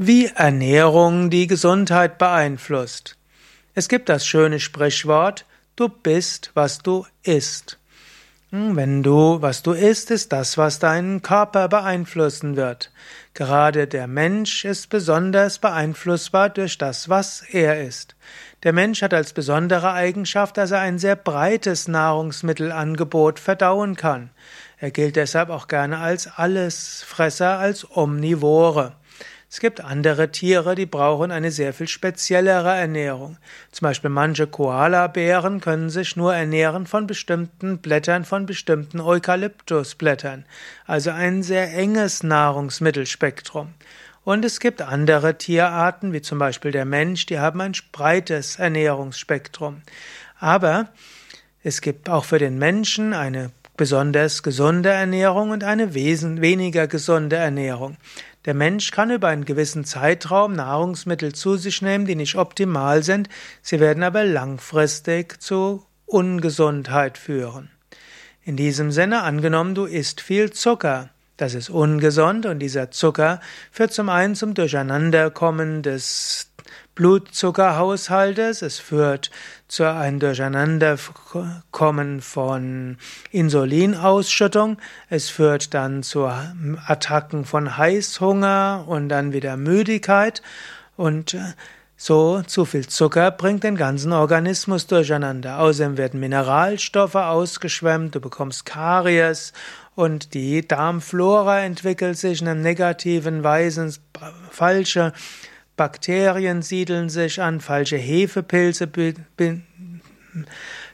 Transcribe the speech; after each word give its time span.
Wie 0.00 0.26
Ernährung 0.26 1.28
die 1.28 1.48
Gesundheit 1.48 2.18
beeinflusst. 2.18 3.16
Es 3.74 3.88
gibt 3.88 4.08
das 4.08 4.24
schöne 4.24 4.60
Sprichwort, 4.60 5.44
du 5.74 5.88
bist, 5.88 6.52
was 6.54 6.78
du 6.78 7.04
isst. 7.24 7.80
Hm, 8.50 8.76
wenn 8.76 9.02
du, 9.02 9.42
was 9.42 9.64
du 9.64 9.72
isst, 9.72 10.12
ist 10.12 10.32
das, 10.32 10.56
was 10.56 10.78
deinen 10.78 11.20
Körper 11.22 11.66
beeinflussen 11.66 12.54
wird. 12.54 12.92
Gerade 13.34 13.88
der 13.88 14.06
Mensch 14.06 14.64
ist 14.64 14.88
besonders 14.88 15.58
beeinflussbar 15.58 16.48
durch 16.48 16.78
das, 16.78 17.08
was 17.08 17.42
er 17.50 17.82
isst. 17.82 18.14
Der 18.62 18.72
Mensch 18.72 19.02
hat 19.02 19.12
als 19.12 19.32
besondere 19.32 19.94
Eigenschaft, 19.94 20.58
dass 20.58 20.70
er 20.70 20.78
ein 20.78 21.00
sehr 21.00 21.16
breites 21.16 21.88
Nahrungsmittelangebot 21.88 23.40
verdauen 23.40 23.96
kann. 23.96 24.30
Er 24.78 24.92
gilt 24.92 25.16
deshalb 25.16 25.50
auch 25.50 25.66
gerne 25.66 25.98
als 25.98 26.28
Allesfresser, 26.28 27.58
als 27.58 27.84
Omnivore. 27.96 28.94
Es 29.50 29.60
gibt 29.60 29.80
andere 29.80 30.30
Tiere, 30.30 30.74
die 30.74 30.84
brauchen 30.84 31.30
eine 31.30 31.50
sehr 31.50 31.72
viel 31.72 31.88
speziellere 31.88 32.76
Ernährung. 32.76 33.38
Zum 33.72 33.86
Beispiel 33.86 34.10
manche 34.10 34.46
Koalabären 34.46 35.62
können 35.62 35.88
sich 35.88 36.16
nur 36.16 36.34
ernähren 36.34 36.86
von 36.86 37.06
bestimmten 37.06 37.78
Blättern, 37.78 38.26
von 38.26 38.44
bestimmten 38.44 39.00
Eukalyptusblättern. 39.00 40.44
Also 40.86 41.10
ein 41.10 41.42
sehr 41.42 41.72
enges 41.72 42.22
Nahrungsmittelspektrum. 42.22 43.72
Und 44.22 44.44
es 44.44 44.60
gibt 44.60 44.82
andere 44.82 45.38
Tierarten, 45.38 46.12
wie 46.12 46.20
zum 46.20 46.38
Beispiel 46.38 46.70
der 46.70 46.84
Mensch, 46.84 47.24
die 47.24 47.38
haben 47.38 47.62
ein 47.62 47.72
breites 47.90 48.58
Ernährungsspektrum. 48.58 49.80
Aber 50.38 50.90
es 51.62 51.80
gibt 51.80 52.10
auch 52.10 52.26
für 52.26 52.38
den 52.38 52.58
Menschen 52.58 53.14
eine 53.14 53.50
besonders 53.78 54.42
gesunde 54.42 54.90
Ernährung 54.90 55.50
und 55.50 55.64
eine 55.64 55.94
weniger 55.94 56.86
gesunde 56.86 57.36
Ernährung. 57.36 57.96
Der 58.48 58.54
Mensch 58.54 58.92
kann 58.92 59.10
über 59.10 59.28
einen 59.28 59.44
gewissen 59.44 59.84
Zeitraum 59.84 60.54
Nahrungsmittel 60.54 61.34
zu 61.34 61.58
sich 61.58 61.82
nehmen, 61.82 62.06
die 62.06 62.14
nicht 62.14 62.36
optimal 62.36 63.02
sind, 63.02 63.28
sie 63.60 63.78
werden 63.78 64.02
aber 64.02 64.24
langfristig 64.24 65.42
zu 65.42 65.84
Ungesundheit 66.06 67.18
führen. 67.18 67.68
In 68.42 68.56
diesem 68.56 68.90
Sinne, 68.90 69.20
angenommen, 69.22 69.74
du 69.74 69.84
isst 69.84 70.22
viel 70.22 70.50
Zucker, 70.50 71.10
das 71.36 71.52
ist 71.52 71.68
ungesund 71.68 72.46
und 72.46 72.60
dieser 72.60 72.90
Zucker 72.90 73.42
führt 73.70 73.92
zum 73.92 74.08
einen 74.08 74.34
zum 74.34 74.54
Durcheinanderkommen 74.54 75.82
des 75.82 76.47
Blutzuckerhaushaltes, 76.98 78.60
es 78.62 78.80
führt 78.80 79.30
zu 79.68 79.84
einem 79.84 80.18
Durcheinanderkommen 80.18 82.20
von 82.20 82.98
Insulinausschüttung, 83.30 84.78
es 85.08 85.30
führt 85.30 85.74
dann 85.74 86.02
zu 86.02 86.26
Attacken 86.26 87.44
von 87.44 87.76
Heißhunger 87.76 88.82
und 88.88 89.10
dann 89.10 89.32
wieder 89.32 89.56
Müdigkeit. 89.56 90.42
Und 90.96 91.34
äh, 91.34 91.52
so 91.96 92.42
zu 92.42 92.64
viel 92.64 92.88
Zucker 92.88 93.30
bringt 93.30 93.62
den 93.62 93.76
ganzen 93.76 94.12
Organismus 94.12 94.88
durcheinander. 94.88 95.60
Außerdem 95.60 95.98
werden 95.98 96.18
Mineralstoffe 96.18 97.14
ausgeschwemmt, 97.14 98.16
du 98.16 98.20
bekommst 98.20 98.66
Karies 98.66 99.52
und 99.94 100.34
die 100.34 100.66
Darmflora 100.66 101.60
entwickelt 101.60 102.18
sich 102.18 102.42
in 102.42 102.48
einer 102.48 102.60
negativen 102.60 103.44
Weise, 103.44 103.94
falsche 104.50 105.12
Bakterien 105.78 106.60
siedeln 106.60 107.08
sich 107.08 107.40
an, 107.40 107.60
falsche 107.60 107.96
Hefepilze 107.96 108.86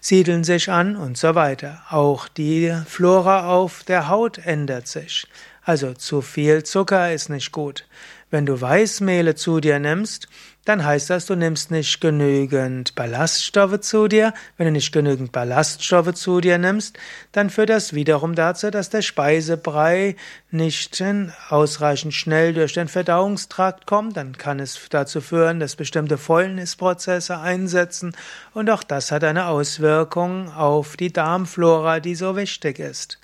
siedeln 0.00 0.44
sich 0.44 0.70
an 0.70 0.94
und 0.94 1.18
so 1.18 1.34
weiter. 1.34 1.82
Auch 1.90 2.28
die 2.28 2.72
Flora 2.86 3.48
auf 3.48 3.82
der 3.82 4.08
Haut 4.08 4.38
ändert 4.38 4.86
sich. 4.86 5.26
Also 5.64 5.94
zu 5.94 6.20
viel 6.20 6.62
Zucker 6.62 7.12
ist 7.12 7.30
nicht 7.30 7.50
gut. 7.50 7.86
Wenn 8.34 8.46
du 8.46 8.60
Weißmehle 8.60 9.36
zu 9.36 9.60
dir 9.60 9.78
nimmst, 9.78 10.26
dann 10.64 10.84
heißt 10.84 11.08
das, 11.08 11.26
du 11.26 11.36
nimmst 11.36 11.70
nicht 11.70 12.00
genügend 12.00 12.96
Ballaststoffe 12.96 13.78
zu 13.78 14.08
dir. 14.08 14.34
Wenn 14.56 14.66
du 14.66 14.72
nicht 14.72 14.90
genügend 14.90 15.30
Ballaststoffe 15.30 16.14
zu 16.14 16.40
dir 16.40 16.58
nimmst, 16.58 16.98
dann 17.30 17.48
führt 17.48 17.70
das 17.70 17.94
wiederum 17.94 18.34
dazu, 18.34 18.72
dass 18.72 18.90
der 18.90 19.02
Speisebrei 19.02 20.16
nicht 20.50 21.00
ausreichend 21.48 22.12
schnell 22.12 22.54
durch 22.54 22.72
den 22.72 22.88
Verdauungstrakt 22.88 23.86
kommt. 23.86 24.16
Dann 24.16 24.36
kann 24.36 24.58
es 24.58 24.80
dazu 24.90 25.20
führen, 25.20 25.60
dass 25.60 25.76
bestimmte 25.76 26.18
Fäulnisprozesse 26.18 27.38
einsetzen. 27.38 28.16
Und 28.52 28.68
auch 28.68 28.82
das 28.82 29.12
hat 29.12 29.22
eine 29.22 29.46
Auswirkung 29.46 30.52
auf 30.52 30.96
die 30.96 31.12
Darmflora, 31.12 32.00
die 32.00 32.16
so 32.16 32.34
wichtig 32.34 32.80
ist. 32.80 33.20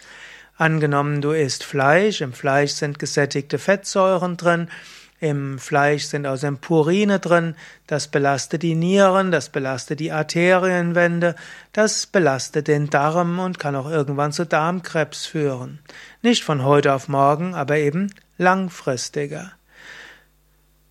Angenommen, 0.61 1.23
du 1.23 1.31
isst 1.31 1.65
Fleisch, 1.65 2.21
im 2.21 2.35
Fleisch 2.35 2.73
sind 2.73 2.99
gesättigte 2.99 3.59
Fettsäuren 3.59 4.37
drin, 4.37 4.69
im 5.19 5.59
Fleisch 5.59 6.05
sind 6.05 6.27
außerdem 6.27 6.59
Purine 6.59 7.19
drin, 7.19 7.55
das 7.87 8.09
belastet 8.09 8.63
die 8.63 8.75
Nieren, 8.75 9.31
das 9.31 9.49
belastet 9.49 10.01
die 10.01 10.13
Arterienwände, 10.13 11.35
das 11.73 12.05
belastet 12.05 12.69
den 12.69 12.91
Darm 12.91 13.39
und 13.39 13.59
kann 13.59 13.75
auch 13.75 13.91
irgendwann 13.91 14.33
zu 14.33 14.45
Darmkrebs 14.45 15.25
führen. 15.25 15.79
Nicht 16.21 16.45
von 16.45 16.63
heute 16.63 16.93
auf 16.93 17.09
morgen, 17.09 17.55
aber 17.55 17.79
eben 17.79 18.13
langfristiger. 18.37 19.53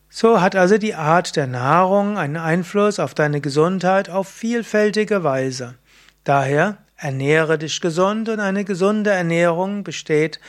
So 0.09 0.41
hat 0.41 0.55
also 0.55 0.79
die 0.79 0.95
Art 0.95 1.35
der 1.35 1.45
Nahrung 1.45 2.17
einen 2.17 2.37
Einfluss 2.37 2.99
auf 2.99 3.13
deine 3.13 3.39
Gesundheit 3.39 4.09
auf 4.09 4.29
vielfältige 4.29 5.23
Weise. 5.23 5.75
Daher 6.23 6.79
Ernähre 7.01 7.57
dich 7.57 7.79
gesund 7.79 8.27
und 8.27 8.41
eine 8.41 8.65
gesunde 8.65 9.11
Ernährung 9.11 9.85
besteht 9.85 10.41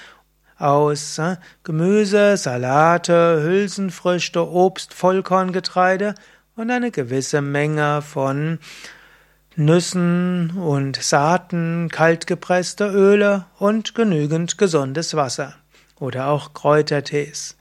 aus 0.59 1.19
äh, 1.19 1.37
Gemüse, 1.63 2.37
Salate, 2.37 3.41
Hülsenfrüchte, 3.45 4.51
Obst, 4.51 4.93
Vollkorngetreide 4.93 6.17
und 6.57 6.73
eine 6.73 6.91
gewisse 6.91 7.41
Menge 7.41 8.03
von 8.03 8.59
Nüssen 9.55 10.51
und 10.51 11.01
Saaten, 11.01 11.89
kaltgepresste 11.89 12.89
Öle 12.89 13.47
und 13.59 13.95
genügend 13.95 14.59
gesundes 14.59 15.15
Wasser 15.15 15.55
oder 16.01 16.27
auch 16.27 16.53
Kräutertees. 16.53 17.57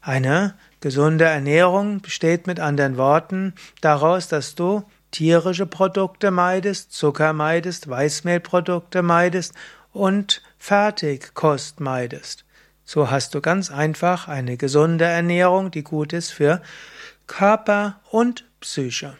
Eine 0.00 0.54
gesunde 0.80 1.26
Ernährung 1.26 2.00
besteht 2.00 2.48
mit 2.48 2.58
anderen 2.58 2.96
Worten 2.96 3.54
daraus, 3.80 4.26
dass 4.26 4.56
du 4.56 4.82
tierische 5.12 5.66
Produkte 5.66 6.32
meidest, 6.32 6.92
Zucker 6.92 7.32
meidest, 7.32 7.88
Weißmehlprodukte 7.88 9.02
meidest 9.02 9.54
und 9.92 10.42
Fertigkost 10.58 11.78
meidest. 11.78 12.44
So 12.84 13.10
hast 13.10 13.34
du 13.34 13.40
ganz 13.40 13.70
einfach 13.70 14.26
eine 14.26 14.56
gesunde 14.56 15.04
Ernährung, 15.04 15.70
die 15.70 15.84
gut 15.84 16.12
ist 16.12 16.30
für 16.30 16.60
Körper 17.26 18.00
und 18.10 18.44
Psyche. 18.60 19.16